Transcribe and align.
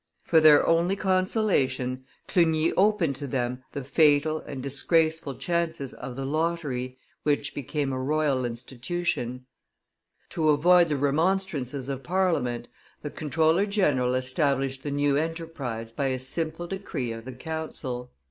For 0.23 0.39
their 0.41 0.65
only 0.65 0.95
consolation 0.95 2.05
Clugny 2.27 2.73
opened 2.75 3.15
to 3.17 3.27
them 3.27 3.63
the 3.73 3.83
fatal 3.83 4.39
and 4.39 4.63
disgraceful 4.63 5.35
chances 5.35 5.93
of 5.93 6.15
the 6.15 6.25
lottery, 6.25 6.97
which 7.21 7.53
became 7.53 7.93
a 7.93 7.99
royal 8.01 8.43
institution. 8.43 9.45
To 10.29 10.49
avoid 10.49 10.89
the 10.89 10.97
remonstrances 10.97 11.87
of 11.87 12.01
Parliament, 12.01 12.67
the 13.03 13.11
comptroller 13.11 13.67
general 13.67 14.15
established 14.15 14.81
the 14.81 14.89
new 14.89 15.17
enterprise 15.17 15.91
by 15.91 16.07
a 16.07 16.17
simple 16.17 16.65
decree 16.65 17.11
of 17.11 17.23
the 17.25 17.33
council. 17.33 18.09